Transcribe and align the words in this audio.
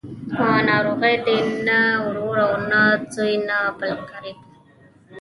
په 0.35 0.47
ناروغۍ 0.67 1.15
دې 1.25 1.37
نه 1.67 1.79
ورور 2.05 2.37
او 2.45 2.53
نه 2.71 2.81
زوی 3.13 3.33
او 3.39 3.45
نه 3.49 3.57
بل 3.77 3.91
قريب. 4.09 4.37